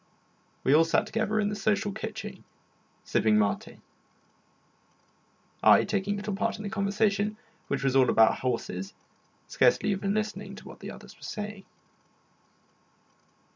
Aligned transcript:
We 0.63 0.73
all 0.73 0.83
sat 0.83 1.05
together 1.05 1.39
in 1.39 1.49
the 1.49 1.55
social 1.55 1.91
kitchen, 1.91 2.43
sipping 3.03 3.35
maté; 3.37 3.81
I 5.61 5.83
taking 5.83 6.15
little 6.17 6.33
part 6.35 6.57
in 6.57 6.63
the 6.63 6.71
conversation, 6.71 7.37
which 7.67 7.83
was 7.83 7.95
all 7.95 8.09
about 8.09 8.39
horses, 8.39 8.95
scarcely 9.45 9.91
even 9.91 10.15
listening 10.15 10.55
to 10.55 10.67
what 10.67 10.79
the 10.79 10.89
others 10.89 11.15
were 11.15 11.21
saying. 11.21 11.65